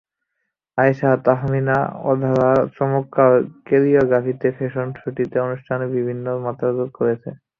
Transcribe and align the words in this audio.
আয়েশা 0.77 1.09
তাহমিনা 1.25 1.77
অধরার 2.11 2.57
চমৎকার 2.77 3.31
কোরিওগ্রাফিতে 3.67 4.47
ফ্যাশন 4.57 4.87
শোটি 4.95 5.23
অনুষ্ঠানে 5.39 5.85
ভিন্ন 5.99 6.25
মাত্রা 6.45 6.69
যোগ 6.77 6.89
করে। 6.97 7.13